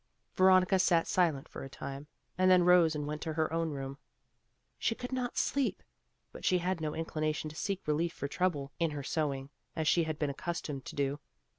Veronica 0.33 0.79
sat 0.79 1.05
silent 1.05 1.47
for 1.47 1.63
a 1.63 1.69
time, 1.69 2.07
and 2.35 2.49
then 2.49 2.63
rose 2.63 2.95
and 2.95 3.05
went 3.05 3.21
to 3.21 3.33
her 3.33 3.53
own 3.53 3.69
room. 3.69 3.99
She 4.79 4.95
could 4.95 5.11
not 5.11 5.37
sleep, 5.37 5.83
but 6.31 6.43
she 6.43 6.57
had 6.57 6.81
no 6.81 6.95
inclination 6.95 7.51
to 7.51 7.55
seek 7.55 7.81
relief 7.87 8.11
for 8.11 8.27
trouble 8.27 8.71
in 8.79 8.89
her 8.89 9.03
sewing, 9.03 9.51
as 9.75 9.87
she 9.87 10.05
had 10.05 10.17
been 10.17 10.31
accustomed 10.31 10.85
to 10.85 10.95
do. 10.95 11.19